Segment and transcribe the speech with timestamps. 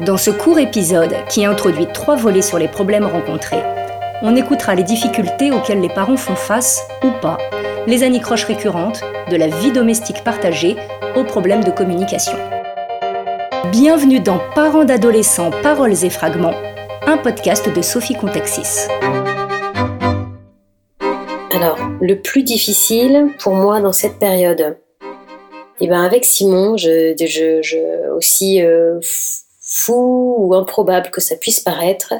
[0.00, 3.62] Dans ce court épisode, qui introduit trois volets sur les problèmes rencontrés,
[4.22, 7.36] on écoutera les difficultés auxquelles les parents font face ou pas,
[7.86, 10.76] les anicroches récurrentes, de la vie domestique partagée
[11.16, 12.38] aux problèmes de communication.
[13.72, 16.56] Bienvenue dans Parents d'adolescents, paroles et fragments,
[17.06, 18.88] un podcast de Sophie Contexis.
[21.52, 27.14] Alors, le plus difficile pour moi dans cette période, et eh ben avec Simon, je,
[27.18, 28.98] je, aussi euh,
[29.70, 32.12] fou ou improbable que ça puisse paraître,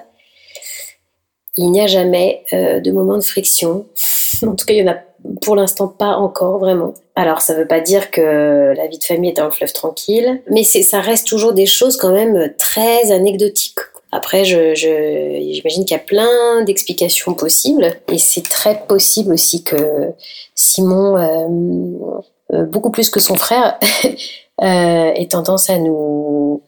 [1.57, 3.87] il n'y a jamais euh, de moment de friction.
[4.47, 4.99] en tout cas, il n'y en a
[5.43, 6.95] pour l'instant pas encore vraiment.
[7.17, 10.41] Alors, ça ne veut pas dire que la vie de famille est un fleuve tranquille,
[10.49, 13.81] mais ça reste toujours des choses quand même très anecdotiques.
[14.12, 20.12] Après, j'imagine qu'il y a plein d'explications possibles, et c'est très possible aussi que
[20.55, 23.79] Simon, euh, euh, beaucoup plus que son frère,
[24.62, 26.62] ait tendance à nous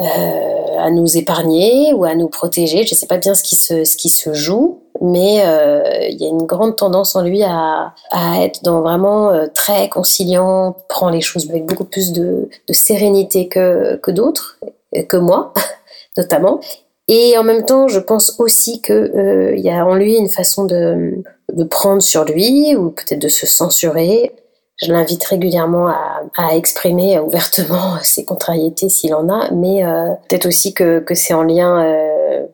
[0.00, 2.86] euh, à nous épargner ou à nous protéger.
[2.86, 6.22] Je ne sais pas bien ce qui se, ce qui se joue, mais euh, il
[6.22, 10.76] y a une grande tendance en lui à, à être dans vraiment euh, très conciliant,
[10.88, 14.60] prend les choses avec beaucoup plus de, de sérénité que, que d'autres,
[15.08, 15.52] que moi
[16.16, 16.60] notamment.
[17.08, 20.64] Et en même temps, je pense aussi que il y a en lui une façon
[20.64, 24.32] de, de prendre sur lui ou peut-être de se censurer
[24.78, 30.72] je l'invite régulièrement à, exprimer ouvertement ses contrariétés s'il en a, mais euh, peut-être aussi
[30.72, 32.46] que, c'est en lien euh,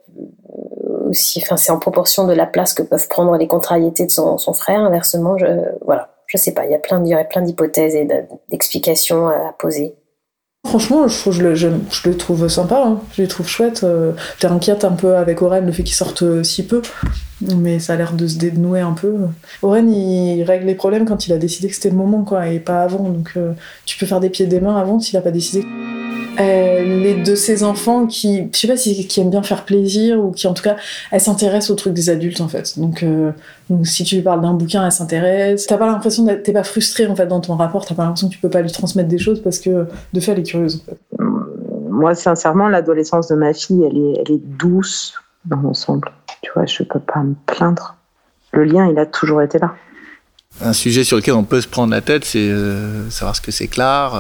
[1.08, 4.38] aussi, enfin c'est en proportion de la place que peuvent prendre les contrariétés de son,
[4.54, 4.80] frère.
[4.80, 5.46] Inversement, je,
[5.84, 8.08] voilà, je sais pas, il y a plein, il plein d'hypothèses et
[8.48, 9.94] d'explications à poser.
[10.64, 11.68] Franchement, je,
[12.08, 13.00] le trouve sympa, hein.
[13.14, 13.82] je le trouve chouette.
[13.84, 16.80] Euh, T'es inquiète un peu avec Oren, le fait qu'il sorte euh, si peu,
[17.56, 19.14] mais ça a l'air de se dénouer un peu.
[19.62, 22.60] Oren, il règle les problèmes quand il a décidé que c'était le moment, quoi, et
[22.60, 23.04] pas avant.
[23.10, 23.52] Donc euh,
[23.84, 25.64] tu peux faire des pieds et des mains avant s'il a pas décidé.
[26.38, 30.18] Euh, les de ces enfants qui, je sais pas si qui aiment bien faire plaisir
[30.18, 30.76] ou qui en tout cas,
[31.10, 32.78] elles s'intéressent aux trucs des adultes en fait.
[32.78, 33.30] Donc, euh,
[33.70, 35.66] donc si tu lui parles d'un bouquin, elle s'intéresse.
[35.66, 37.86] T'as pas l'impression d'être, t'es pas frustré en fait dans ton rapport.
[37.86, 40.32] T'as pas l'impression que tu peux pas lui transmettre des choses parce que de fait
[40.32, 40.82] elle est curieuse.
[40.82, 41.24] En fait.
[41.88, 46.10] Moi, sincèrement, l'adolescence de ma fille, elle est, elle est douce dans l'ensemble.
[46.42, 47.96] Tu vois, je peux pas me plaindre.
[48.52, 49.74] Le lien, il a toujours été là.
[50.60, 53.52] Un sujet sur lequel on peut se prendre la tête, c'est euh, savoir ce que
[53.52, 54.12] c'est clair.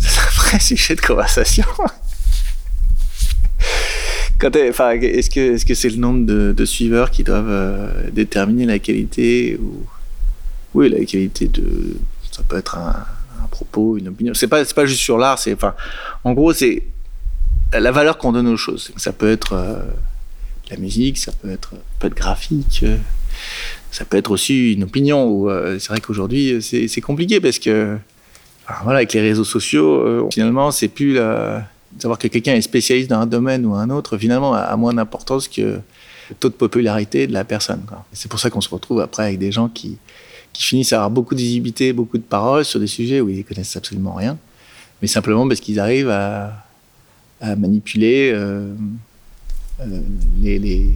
[0.52, 1.64] Un sujet de conversation.
[4.42, 9.84] est-ce que c'est le nombre de, suiveurs qui doivent euh, déterminer la qualité ou
[10.74, 11.96] oui la qualité de
[12.30, 12.94] ça peut être un,
[13.50, 15.38] propos une opinion c'est pas pas juste sur l'art
[16.22, 16.84] en gros c'est
[17.72, 19.82] la valeur qu'on donne aux choses ça peut être euh,
[20.70, 22.96] la musique ça peut être peut être graphique euh,
[23.90, 27.98] ça peut être aussi une opinion c'est vrai qu'aujourd'hui c'est compliqué parce que
[28.70, 31.66] alors voilà, avec les réseaux sociaux, euh, finalement, c'est plus la...
[31.98, 35.48] savoir que quelqu'un est spécialiste dans un domaine ou un autre, finalement, a, moins d'importance
[35.48, 37.82] que le taux de popularité de la personne.
[38.12, 39.98] C'est pour ça qu'on se retrouve après avec des gens qui,
[40.52, 43.44] qui finissent à avoir beaucoup de visibilité, beaucoup de paroles sur des sujets où ils
[43.44, 44.38] connaissent absolument rien,
[45.02, 46.52] mais simplement parce qu'ils arrivent à,
[47.40, 48.72] à manipuler euh,
[49.80, 50.00] euh,
[50.40, 50.90] les, les...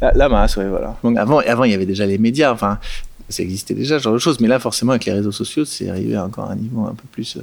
[0.00, 0.56] La, la, masse.
[0.56, 0.96] Ouais, voilà.
[1.02, 2.52] Donc avant, avant, il y avait déjà les médias.
[2.52, 2.78] Enfin,
[3.28, 4.40] ça existait déjà, ce genre de choses.
[4.40, 7.04] Mais là, forcément, avec les réseaux sociaux, c'est arrivé à encore un niveau un peu
[7.10, 7.40] plus euh,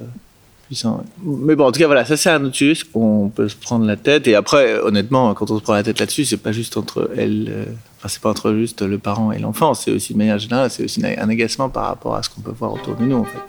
[0.67, 1.03] puissant.
[1.23, 3.85] Mais bon, en tout cas, voilà, ça c'est un autre sujet qu'on peut se prendre
[3.85, 4.27] la tête.
[4.27, 7.47] Et après, honnêtement, quand on se prend la tête là-dessus, c'est pas juste entre elle,
[7.49, 7.65] euh,
[7.97, 9.73] enfin, c'est pas entre juste le parent et l'enfant.
[9.73, 12.53] C'est aussi de manière générale, c'est aussi un agacement par rapport à ce qu'on peut
[12.57, 13.39] voir autour de nous, en fait.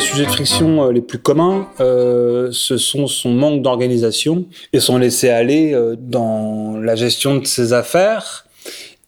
[0.00, 5.28] sujets de friction euh, les plus communs, ce sont son manque d'organisation et son laisser
[5.28, 8.45] aller dans la gestion de ses affaires.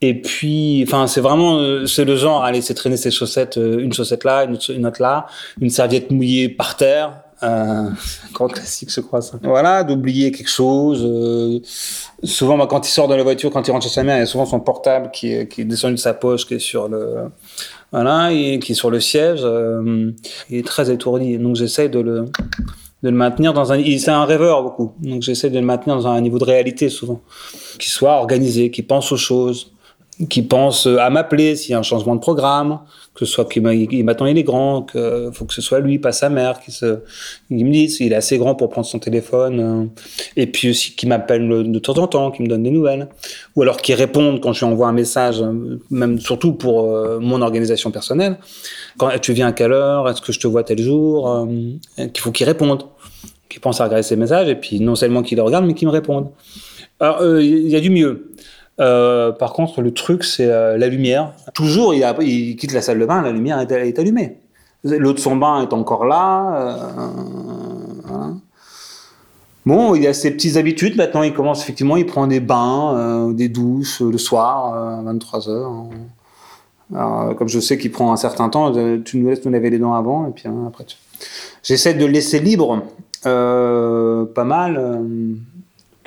[0.01, 3.81] Et puis, enfin, c'est vraiment, euh, c'est le genre à laisser traîner ses chaussettes, euh,
[3.81, 5.27] une chaussette là, une, autre, là,
[5.61, 7.23] une serviette mouillée par terre.
[7.43, 7.91] Euh,
[8.33, 9.39] grand classique, je crois ça.
[9.43, 11.05] Voilà, d'oublier quelque chose.
[11.05, 11.59] Euh,
[12.23, 14.23] souvent, quand il sort de la voiture, quand il rentre chez sa mère, il y
[14.23, 17.31] a souvent son portable qui est, descendu de sa poche, qui est sur le,
[17.91, 19.41] voilà, qui est sur le siège.
[19.43, 21.39] Il est très étourdi.
[21.39, 22.27] Donc, j'essaye de le,
[23.03, 23.83] de le maintenir dans un.
[23.99, 24.93] C'est un rêveur beaucoup.
[25.01, 27.21] Donc, j'essaie de le maintenir dans un niveau de réalité souvent,
[27.79, 29.73] qui soit organisé, qui pense aux choses
[30.29, 32.81] qui pense à m'appeler s'il y a un changement de programme,
[33.15, 36.11] que ce soit qu'il maintenant il est grand, que faut que ce soit lui, pas
[36.11, 37.01] sa mère, qui se,
[37.51, 40.03] il me dit s'il est assez grand pour prendre son téléphone, euh,
[40.37, 43.09] et puis aussi qui m'appelle de temps en temps, qui me donne des nouvelles,
[43.55, 45.45] ou alors qui répondent quand je lui envoie un message,
[45.91, 48.39] même surtout pour euh, mon organisation personnelle.
[48.99, 51.47] Quand tu viens à quelle heure, est-ce que je te vois tel jour, euh,
[51.97, 52.85] qu'il faut qu'il réponde,
[53.49, 55.87] qu'il pense à regarder ses messages, et puis non seulement qu'il les regarde, mais qu'il
[55.87, 56.27] me réponde.
[57.01, 58.33] Alors il y a du mieux.
[58.81, 61.33] Euh, par contre, le truc, c'est euh, la lumière.
[61.55, 64.39] Toujours, il, a, il, quitte la salle de bain, la lumière est, allumée.
[64.85, 66.79] L'eau de son bain est encore là.
[68.05, 68.31] Voilà.
[69.67, 70.97] Bon, il a ses petites habitudes.
[70.97, 75.89] Maintenant, il commence effectivement, il prend des bains, des douches le soir, à 23h.
[76.95, 78.73] Alors, comme je sais qu'il prend un certain temps,
[79.05, 80.87] tu nous laisses nous laver les dents avant, et puis hein, après.
[81.63, 82.83] J'essaie de laisser libre,
[83.27, 85.35] euh, pas mal, euh,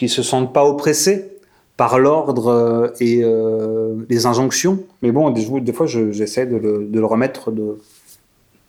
[0.01, 1.29] qu'il se sente pas oppressé
[1.77, 4.79] par l'ordre euh, et euh, les injonctions.
[5.03, 7.53] Mais bon, des, des fois, j'essaie de, le, de le remettre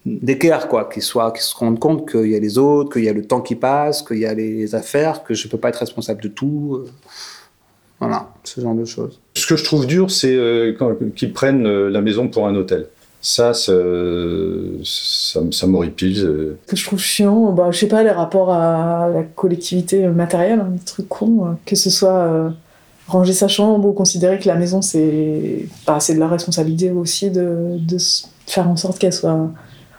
[0.05, 3.09] d'équerre, quoi, qu'il soit, qu'il se rende compte qu'il y a les autres, qu'il y
[3.09, 5.77] a le temps qui passe, qu'il y a les affaires, que je peux pas être
[5.77, 6.85] responsable de tout.
[7.99, 9.19] Voilà, ce genre de choses.
[9.35, 10.77] Ce que je trouve dur, c'est euh,
[11.17, 12.89] qu'ils prennent euh, la maison pour un hôtel.
[13.25, 13.73] Ça, ça,
[14.83, 16.17] ça, ça m'horripile.
[16.17, 20.61] Ce que je trouve chiant, bah, je sais pas, les rapports à la collectivité matérielle,
[20.61, 22.51] hein, des trucs cons, euh, que ce soit euh,
[23.07, 27.79] ranger sa chambre ou considérer que la maison, c'est bah, de la responsabilité aussi de,
[27.79, 27.97] de
[28.47, 29.51] faire en sorte qu'elle soit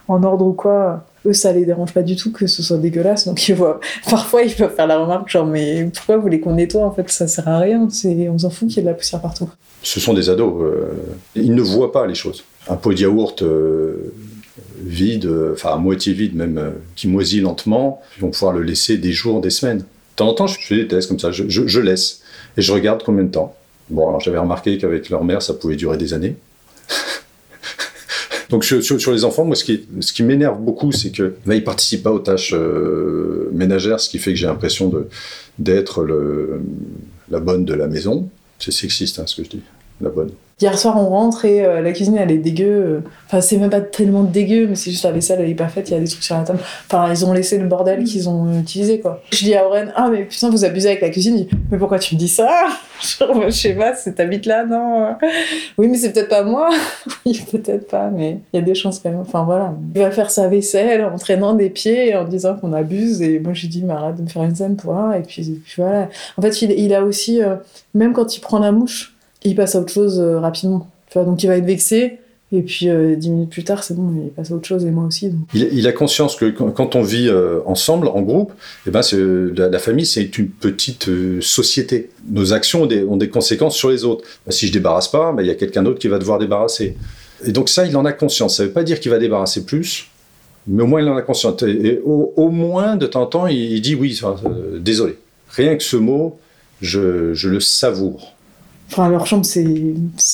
[0.10, 3.28] en ordre ou quoi eux ça les dérange pas du tout que ce soit dégueulasse
[3.28, 3.80] donc ils voient
[4.10, 7.10] parfois ils peuvent faire la remarque genre mais pourquoi vous voulez qu'on nettoie en fait
[7.10, 9.50] ça sert à rien on s'en fout qu'il y ait de la poussière partout
[9.82, 10.92] ce sont des ados euh,
[11.36, 14.14] ils ne voient pas les choses un pot de yaourt euh,
[14.78, 18.02] vide enfin à moitié vide même euh, qui moisit lentement.
[18.18, 19.80] Ils vont pouvoir le laisser des jours des semaines.
[19.80, 21.32] De temps en temps je fais des tests comme ça.
[21.32, 22.22] Je, laisse
[22.58, 23.56] et je regarde combien de temps.
[23.90, 26.36] Bon alors j'avais remarqué qu'avec leur mère ça pouvait durer des années.
[28.50, 32.12] Donc sur, les enfants, moi, ce qui, m'énerve beaucoup, c'est que bah, ils participent pas
[32.12, 34.94] aux tâches euh, ménagères, ce qui fait que j'ai l'impression
[35.58, 36.06] d'être
[37.32, 38.30] la bonne de la maison.
[38.60, 39.62] C'est sexiste, hein, ce que je dis,
[40.02, 40.32] la bonne.
[40.62, 43.02] Hier soir, on rentre et euh, la cuisine, elle est dégueu.
[43.26, 45.90] Enfin, c'est même pas tellement dégueu, mais c'est juste la vaisselle, elle est pas faite,
[45.90, 46.60] il y a des trucs sur la table.
[46.86, 49.22] Enfin, ils ont laissé le bordel qu'ils ont utilisé, quoi.
[49.32, 51.38] Je dis à Oren, ah, mais putain, vous abusez avec la cuisine.
[51.38, 52.50] Il dit, mais pourquoi tu me dis ça?
[53.20, 55.16] Genre, je sais pas, c'est t'habites là, non
[55.78, 56.70] Oui, mais c'est peut-être pas moi.
[57.26, 59.22] oui, peut-être pas, mais il y a des chances quand même.
[59.22, 59.74] Enfin, voilà.
[59.96, 63.22] Il va faire sa vaisselle en traînant des pieds et en disant qu'on abuse.
[63.24, 65.14] Et moi, j'ai dit, mais arrête de me faire une scène pour un.
[65.14, 66.10] Et puis, voilà.
[66.38, 67.56] En fait, il, il a aussi, euh,
[67.96, 69.13] même quand il prend la mouche,
[69.46, 70.88] il passe à autre chose euh, rapidement.
[71.16, 72.20] Donc il va être vexé.
[72.52, 74.92] Et puis euh, dix minutes plus tard, c'est bon, il passe à autre chose et
[74.92, 75.32] moi aussi.
[75.56, 78.54] Il, a conscience que quand, on vit euh, ensemble, en groupe,
[78.86, 79.02] eh ben
[79.56, 81.10] la, la, famille c'est une petite
[81.42, 82.12] société.
[82.30, 84.24] Nos actions ont des, conséquences sur les autres.
[84.46, 86.96] Ben, si je débarrasse pas, ben, il y a quelqu'un d'autre qui va devoir débarrasser.
[87.44, 88.58] Et donc ça, il en a conscience.
[88.58, 90.10] Ça veut pas dire qu'il va débarrasser plus,
[90.68, 91.64] mais au moins il en a conscience.
[91.64, 94.20] Et, au, moins de temps en temps, il, dit oui,
[94.80, 95.18] désolé.
[95.50, 96.38] Rien que ce mot,
[96.82, 98.34] je le savoure.
[98.92, 99.66] Enfin, leur chambre, c'est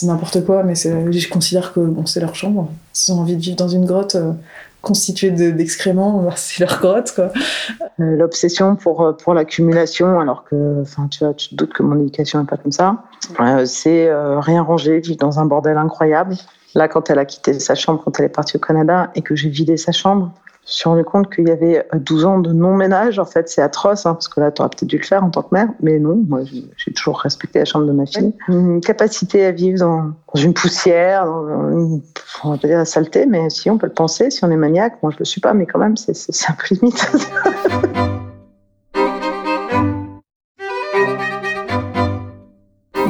[0.04, 2.70] n'importe quoi, mais je considère que bon, c'est leur chambre.
[2.94, 4.34] S'ils ont envie de vivre dans une grotte euh,
[4.82, 7.20] constituée d'excréments, de, c'est leur grotte.
[7.20, 12.40] Euh, L'obsession pour, pour l'accumulation, alors que tu, vois, tu te doutes que mon éducation
[12.40, 13.04] n'est pas comme ça,
[13.40, 16.36] euh, c'est euh, rien ranger, vivre dans un bordel incroyable.
[16.76, 19.36] Là, quand elle a quitté sa chambre, quand elle est partie au Canada, et que
[19.36, 20.32] j'ai vidé sa chambre,
[20.70, 23.18] je me suis rendu compte qu'il y avait 12 ans de non-ménage.
[23.18, 25.32] En fait, c'est atroce, hein, parce que là, tu aurais peut-être dû le faire en
[25.32, 28.36] tant que mère, mais non, moi, j'ai toujours respecté la chambre de ma fille.
[28.50, 32.02] Une capacité à vivre dans, dans une poussière, dans une,
[32.44, 34.58] on va pas dire la saleté, mais si on peut le penser, si on est
[34.58, 36.14] maniaque, moi je le suis pas, mais quand même, c'est
[36.50, 37.12] un peu limite.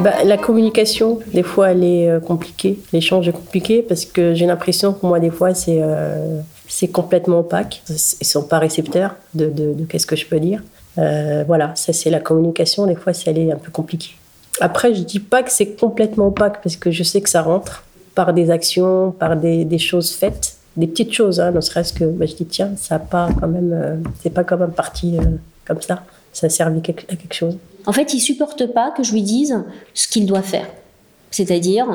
[0.02, 2.78] Bah, la communication, des fois, elle est euh, compliquée.
[2.90, 6.40] L'échange est compliqué parce que j'ai l'impression que moi, des fois, c'est euh,
[6.70, 7.82] c'est complètement opaque.
[7.88, 10.62] Ils sont pas récepteurs de, qu'est-ce que je peux dire.
[10.98, 12.86] Euh, voilà, ça c'est la communication.
[12.86, 14.12] Des fois, ça est un peu compliqué.
[14.60, 17.84] Après, je dis pas que c'est complètement opaque parce que je sais que ça rentre
[18.14, 21.40] par des actions, par des, des choses faites, des petites choses.
[21.40, 24.30] Hein, ne serait-ce que bah, je dis tiens, ça a pas quand même, euh, c'est
[24.30, 25.22] pas quand même parti euh,
[25.66, 26.04] comme ça.
[26.32, 27.58] Ça a servi à quelque chose.
[27.86, 29.58] En fait, il supporte pas que je lui dise
[29.94, 30.66] ce qu'il doit faire.
[31.32, 31.86] C'est-à-dire,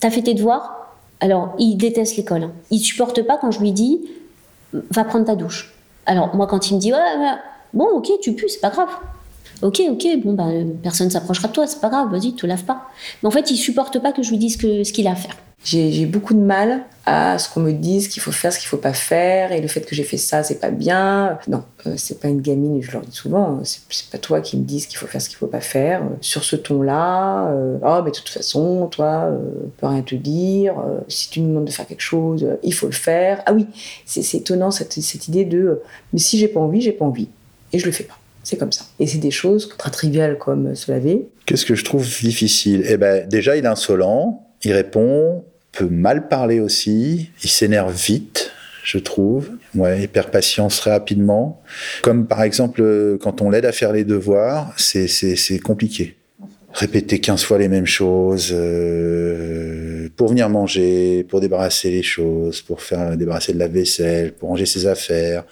[0.00, 0.85] t'as fait tes devoirs
[1.20, 2.44] Alors, il déteste l'école.
[2.44, 2.52] Hein.
[2.70, 4.08] Il supporte pas quand je lui dis,
[4.72, 5.74] va prendre ta douche.
[6.04, 6.98] Alors, moi, quand il me dit, ouais,
[7.72, 8.88] bon, ok, tu pues, c'est pas grave.
[9.62, 10.48] Ok, ok, bon, bah,
[10.82, 12.88] personne s'approchera de toi, c'est pas grave, vas-y, te lave pas.
[13.22, 15.36] Mais en fait, il supporte pas que je lui dise ce qu'il a à faire.
[15.64, 18.76] J'ai beaucoup de mal à ce qu'on me dise qu'il faut faire, ce qu'il faut
[18.76, 21.38] pas faire, et le fait que j'ai fait ça, c'est pas bien.
[21.48, 24.64] Non, euh, c'est pas une gamine, je leur dis souvent, c'est pas toi qui me
[24.64, 26.02] dis qu'il faut faire, ce qu'il faut pas faire.
[26.20, 29.38] Sur ce ton-là, euh, oh, mais de toute façon, toi, euh,
[29.78, 30.78] peut rien te dire.
[30.78, 33.42] Euh, si tu me demandes de faire quelque chose, il faut le faire.
[33.46, 33.66] Ah oui,
[34.04, 35.80] c'est étonnant cette, cette idée de,
[36.12, 37.28] mais si j'ai pas envie, j'ai pas envie,
[37.72, 38.18] et je le fais pas.
[38.46, 38.84] C'est comme ça.
[39.00, 41.26] Et c'est des choses très triviales comme se laver.
[41.46, 42.84] Qu'est-ce que je trouve difficile?
[42.88, 48.52] Eh ben, déjà, il est insolent, il répond, peut mal parler aussi, il s'énerve vite,
[48.84, 49.50] je trouve.
[49.74, 51.60] Ouais, il perd patience très rapidement.
[52.02, 56.14] Comme par exemple, quand on l'aide à faire les devoirs, c'est compliqué.
[56.72, 62.80] Répéter 15 fois les mêmes choses, euh, pour venir manger, pour débarrasser les choses, pour
[62.80, 65.42] faire débarrasser de la vaisselle, pour ranger ses affaires.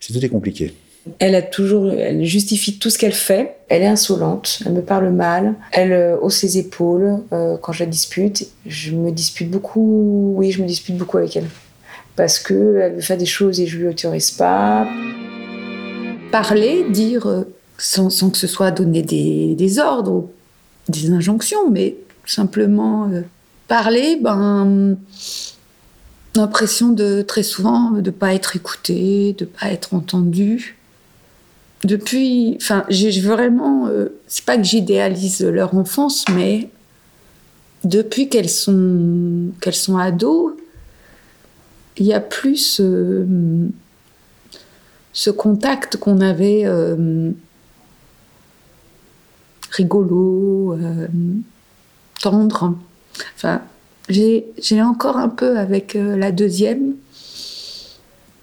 [0.00, 0.74] C'est tout est compliqué.
[1.18, 3.56] Elle a toujours, elle justifie tout ce qu'elle fait.
[3.68, 7.80] Elle est insolente, elle me parle mal, elle euh, hausse ses épaules euh, quand je
[7.80, 8.46] la dispute.
[8.66, 11.48] Je me dispute beaucoup, oui, je me dispute beaucoup avec elle.
[12.14, 14.86] Parce qu'elle veut faire des choses et je lui autorise pas.
[16.30, 17.44] Parler, dire, euh,
[17.78, 20.30] sans, que ce soit donner des, ordres ou
[20.88, 23.10] des injonctions, mais simplement
[23.66, 24.96] parler, ben,
[26.36, 30.76] l'impression de très souvent de pas être écouté, de pas être entendu
[31.84, 36.68] depuis, enfin, j'ai vraiment, euh, c'est pas que j'idéalise leur enfance, mais
[37.84, 40.52] depuis qu'elles sont, qu'elles sont ados,
[41.96, 43.68] il y a plus euh,
[45.12, 47.32] ce contact qu'on avait euh,
[49.72, 50.78] rigolo,
[52.20, 52.76] tendre.
[53.34, 53.60] Enfin,
[54.08, 56.94] j'ai encore un peu avec la deuxième,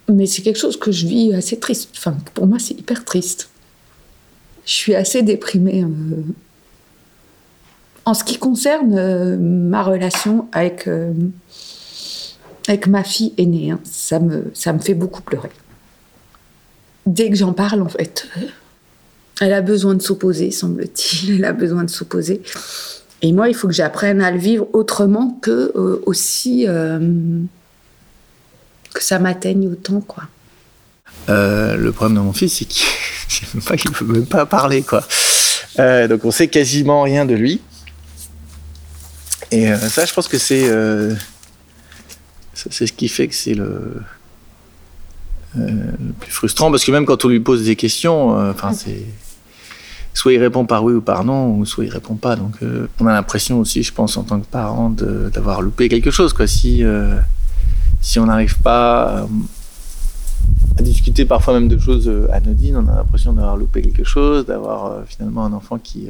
[0.10, 1.92] mais c'est quelque chose que je vis assez triste.
[1.98, 3.50] Enfin, pour moi, c'est hyper triste.
[4.66, 5.84] Je suis assez déprimée.
[5.84, 6.22] Euh,
[8.06, 11.14] en ce qui concerne euh, ma relation avec, euh,
[12.68, 15.52] avec ma fille aînée, hein, ça, me, ça me fait beaucoup pleurer.
[17.06, 18.28] Dès que j'en parle, en fait,
[19.42, 21.36] elle a besoin de s'opposer, semble-t-il.
[21.36, 22.42] Elle a besoin de s'opposer.
[23.22, 25.74] Et moi, il faut que j'apprenne à le vivre autrement que
[26.06, 26.68] aussi
[28.94, 30.24] que ça m'atteigne autant, quoi.
[31.30, 32.86] Euh, le problème de mon fils, c'est qu'il
[33.56, 35.04] ne peut même pas parler, quoi.
[35.78, 37.62] Euh, donc on sait quasiment rien de lui.
[39.52, 40.70] Et euh, ça, je pense que c'est
[42.54, 44.02] c'est ce qui fait que c'est le,
[45.54, 49.06] plus frustrant, parce que même quand on lui pose des questions, enfin c'est
[50.14, 52.36] soit il répond par oui ou par non, ou soit il répond pas.
[52.36, 52.56] Donc
[53.00, 56.48] on a l'impression aussi, je pense, en tant que parent, d'avoir loupé quelque chose, quoi.
[56.48, 56.84] Si
[58.02, 59.26] si on n'arrive pas euh,
[60.78, 64.46] à discuter parfois même de choses euh, anodines, on a l'impression d'avoir loupé quelque chose,
[64.46, 66.10] d'avoir euh, finalement un enfant qui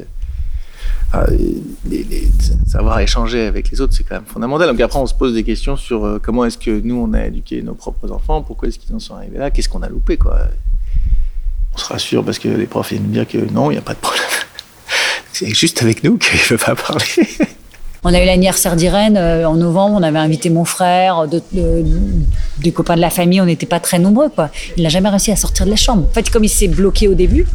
[2.66, 4.68] savoir échanger avec les autres, c'est quand même fondamental.
[4.68, 7.62] Donc après, on se pose des questions sur comment est-ce que nous, on a éduqué
[7.62, 10.38] nos propres enfants, pourquoi est-ce qu'ils en sont arrivés là, qu'est-ce qu'on a loupé, quoi.
[11.74, 13.82] On se rassure parce que les profs viennent nous dire que non, il n'y a
[13.82, 14.24] pas de problème.
[15.32, 17.04] c'est juste avec nous qu'il ne veut pas parler.
[18.02, 22.96] On a eu l'anniversaire d'Irène euh, en novembre, on avait invité mon frère, des copains
[22.96, 24.30] de la famille, on n'était pas très nombreux.
[24.30, 24.48] Quoi.
[24.78, 26.06] Il n'a jamais réussi à sortir de la chambre.
[26.10, 27.46] En fait, comme il s'est bloqué au début,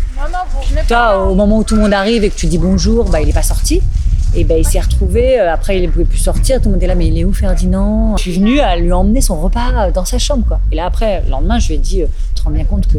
[0.88, 3.28] toi, au moment où tout le monde arrive et que tu dis bonjour, bah, il
[3.28, 3.82] n'est pas sorti.
[4.36, 6.84] Et ben, il s'est retrouvé, euh, après il ne pouvait plus sortir, tout le monde
[6.84, 8.18] est là, mais il est où Ferdinand?
[8.18, 10.46] Je suis venue à lui emmener son repas dans sa chambre.
[10.46, 10.60] Quoi.
[10.72, 12.86] Et là après, le lendemain, je lui ai dit, euh, tu te rends bien compte
[12.88, 12.98] que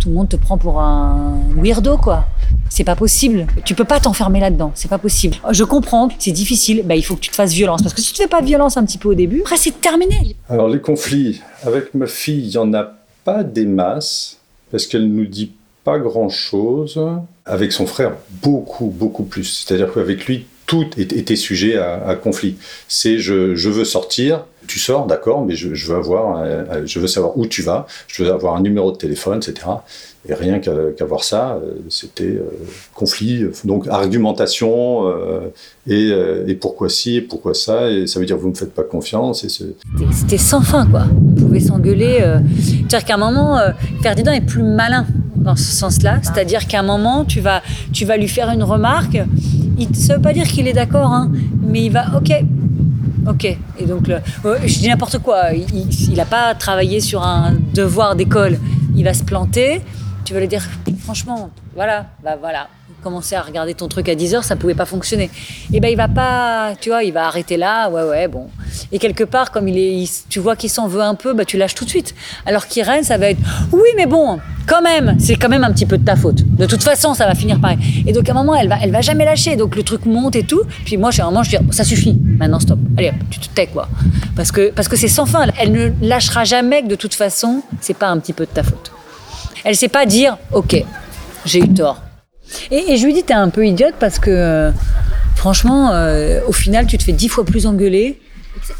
[0.00, 2.24] tout le monde te prend pour un weirdo, quoi.
[2.68, 3.46] C'est pas possible.
[3.64, 4.72] Tu peux pas t'enfermer là-dedans.
[4.74, 5.36] C'est pas possible.
[5.50, 6.82] Je comprends que c'est difficile.
[6.84, 7.82] Bah, il faut que tu te fasses violence.
[7.82, 10.34] Parce que si tu fais pas violence un petit peu au début, après, c'est terminé.
[10.48, 12.92] Alors, les conflits avec ma fille, il y en a
[13.24, 14.38] pas des masses.
[14.70, 15.52] Parce qu'elle nous dit
[15.84, 17.00] pas grand-chose.
[17.44, 19.64] Avec son frère, beaucoup, beaucoup plus.
[19.66, 22.54] C'est-à-dire qu'avec lui, tout était sujet à, conflit.
[22.86, 27.36] C'est je, veux sortir, tu sors, d'accord, mais je, veux avoir, euh, je veux savoir
[27.36, 29.66] où tu vas, je veux avoir un numéro de téléphone, etc.
[30.28, 32.44] Et rien qu'à voir ça, euh, c'était euh,
[32.94, 35.12] conflit, donc argumentation
[35.88, 39.44] et, pourquoi ci et pourquoi ça, et ça veut dire vous me faites pas confiance.
[39.48, 41.02] C'était sans fin, quoi.
[41.10, 42.24] On pouvait s'engueuler.
[42.62, 43.58] C'est-à-dire qu'à un moment,
[44.02, 46.20] Ferdinand est plus malin dans ce sens-là.
[46.22, 47.60] C'est-à-dire qu'à un moment, tu vas,
[47.92, 49.18] tu vas lui faire une remarque.
[49.80, 51.30] Il, ça veut pas dire qu'il est d'accord, hein,
[51.62, 52.32] mais il va, ok,
[53.26, 53.44] ok.
[53.78, 55.52] Et donc, je dis n'importe quoi.
[55.52, 58.58] Il n'a pas travaillé sur un devoir d'école.
[58.94, 59.80] Il va se planter.
[60.24, 60.62] Tu vas lui dire,
[61.02, 62.68] franchement, voilà, bah voilà,
[63.00, 65.30] commencer à regarder ton truc à 10 heures, ça pouvait pas fonctionner.
[65.72, 68.48] Et ben il va pas, tu vois, il va arrêter là, ouais ouais, bon.
[68.92, 71.56] Et quelque part, comme il est, tu vois qu'il s'en veut un peu, bah tu
[71.56, 72.14] lâches tout de suite.
[72.46, 73.40] Alors qu'Irène, ça va être,
[73.72, 76.44] oui mais bon, quand même, c'est quand même un petit peu de ta faute.
[76.56, 77.78] De toute façon, ça va finir pareil.
[78.06, 79.56] Et donc à un moment, elle va, elle va jamais lâcher.
[79.56, 80.62] Donc le truc monte et tout.
[80.84, 82.78] Puis moi, à un moment, je dis, ça suffit, maintenant stop.
[82.96, 83.88] Allez tu te tais quoi.
[84.36, 85.46] Parce que parce que c'est sans fin.
[85.58, 88.62] Elle ne lâchera jamais que de toute façon, c'est pas un petit peu de ta
[88.62, 88.92] faute.
[89.64, 90.84] Elle sait pas dire, ok,
[91.44, 92.00] j'ai eu tort
[92.70, 94.70] et, je lui dis, t'es un peu idiote parce que, euh,
[95.36, 98.18] franchement, euh, au final, tu te fais dix fois plus engueuler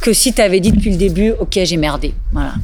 [0.00, 2.14] que si t'avais dit depuis le début, ok, j'ai merdé.
[2.32, 2.54] Voilà.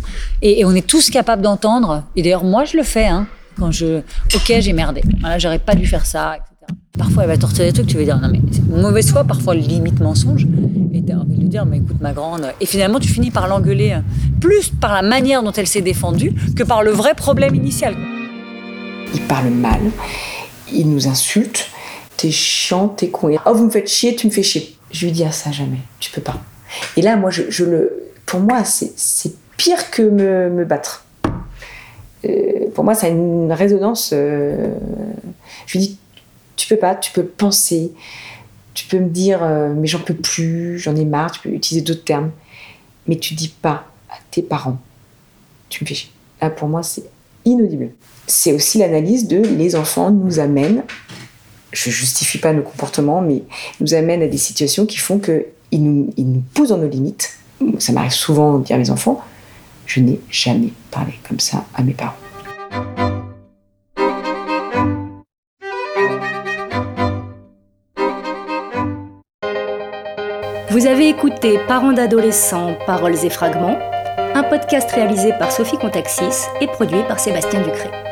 [0.42, 2.04] Et, on est tous capables d'entendre.
[2.16, 3.06] Et d'ailleurs, moi, je le fais.
[3.06, 3.26] Hein,
[3.58, 3.98] quand je,
[4.34, 5.02] ok, j'ai merdé.
[5.20, 6.52] Voilà, j'aurais pas dû faire ça, etc.
[6.98, 9.54] Parfois, elle va te des trucs, tu vas dire, non, mais c'est mauvaise foi, parfois
[9.54, 10.46] limite mensonge.
[10.92, 12.46] Et t'as envie de lui dire, mais écoute, ma grande.
[12.60, 14.00] Et finalement, tu finis par l'engueuler euh,
[14.40, 17.94] plus par la manière dont elle s'est défendue que par le vrai problème initial.
[19.14, 19.80] Il parle mal
[20.73, 21.68] il nous insulte.
[22.16, 23.37] T'es chiant, t'es con.
[23.44, 24.76] Oh, vous me faites chier, tu me fais chier.
[24.90, 25.80] Je lui dis à ça jamais.
[26.00, 26.38] Tu peux pas.
[26.96, 31.04] Et là, moi, je, le, pour moi, c'est c'est pire que me, me battre.
[32.25, 34.11] Euh, pour moi, ça a une résonance.
[34.12, 34.68] euh,
[35.66, 35.99] je lui dis,
[36.56, 37.92] tu peux pas, tu peux penser,
[38.75, 41.85] tu peux me dire, euh, mais j'en peux plus, j'en ai marre, tu peux utiliser
[41.85, 42.30] d'autres termes,
[43.06, 44.78] mais tu dis pas à tes parents,
[45.68, 46.11] tu me fais chier.
[46.40, 47.04] Là, pour moi, c'est
[47.46, 47.90] inaudible.
[48.26, 50.82] C'est aussi l'analyse de les enfants nous amènent,
[51.72, 53.42] je justifie pas nos comportements, mais
[53.80, 56.88] nous amènent à des situations qui font que ils nous, ils nous poussent dans nos
[56.88, 57.38] limites.
[57.78, 59.20] Ça m'arrive souvent de dire à mes enfants,
[59.86, 62.16] je n'ai jamais parlé comme ça à mes parents.
[70.70, 73.78] Vous avez écouté Parents d'adolescents, Paroles et Fragments,
[74.37, 78.05] un podcast réalisé par Sophie Contaxis et produit par Sébastien Ducré.